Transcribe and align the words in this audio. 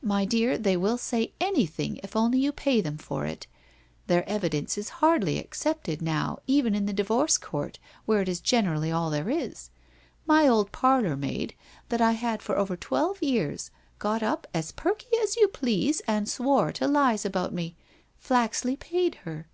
My 0.00 0.24
dear, 0.24 0.56
they 0.56 0.74
will 0.74 0.96
say 0.96 1.34
anything, 1.38 2.00
if 2.02 2.16
only 2.16 2.38
you 2.38 2.50
pay 2.50 2.80
them 2.80 2.96
for 2.96 3.26
it. 3.26 3.46
Their 4.06 4.26
evidence 4.26 4.78
is 4.78 4.88
hardly 5.04 5.36
accepted 5.36 6.00
now 6.00 6.38
even 6.46 6.74
in 6.74 6.86
the 6.86 6.94
divorce 6.94 7.36
court, 7.36 7.78
where 8.06 8.22
it 8.22 8.28
is 8.30 8.40
generally 8.40 8.90
all 8.90 9.10
there 9.10 9.28
is. 9.28 9.68
My 10.26 10.48
old 10.48 10.72
parlour 10.72 11.14
maid, 11.14 11.54
that 11.90 12.00
I 12.00 12.12
had 12.12 12.40
WHITE 12.40 12.48
ROSE 12.56 12.62
OF 12.62 12.70
WEARY 12.70 12.70
LEAF 12.70 12.88
181 12.88 12.88
had 12.88 13.04
over 13.04 13.16
twelve 13.20 13.22
years, 13.22 13.70
got 13.98 14.22
up, 14.22 14.46
as 14.54 14.72
perky 14.72 15.14
as 15.22 15.36
you 15.36 15.46
please 15.48 16.00
and 16.08 16.26
swore 16.26 16.72
to 16.72 16.88
lies 16.88 17.26
about 17.26 17.52
me! 17.52 17.76
Flaxley 18.18 18.76
paid 18.76 19.16
her. 19.26 19.46